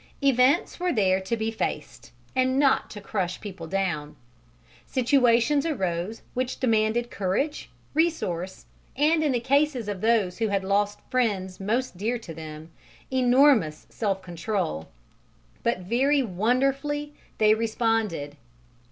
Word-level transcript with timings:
Events 0.23 0.79
were 0.79 0.91
there 0.91 1.19
to 1.19 1.37
be 1.37 1.51
faced, 1.51 2.11
and 2.35 2.57
not 2.57 2.89
to 2.89 2.99
crush 2.99 3.39
people 3.39 3.67
down. 3.67 4.15
Situations 4.87 5.63
arose 5.63 6.23
which 6.33 6.59
demanded 6.59 7.11
courage, 7.11 7.69
resource, 7.93 8.65
and 8.95 9.23
in 9.23 9.31
the 9.31 9.39
cases 9.39 9.87
of 9.87 10.01
those 10.01 10.39
who 10.39 10.47
had 10.47 10.63
lost 10.63 11.01
friends 11.11 11.59
most 11.59 11.97
dear 11.97 12.17
to 12.17 12.33
them, 12.33 12.71
enormous 13.11 13.85
self 13.91 14.23
control; 14.23 14.89
but 15.61 15.81
very 15.81 16.23
wonderfully 16.23 17.13
they 17.37 17.53
responded. 17.53 18.37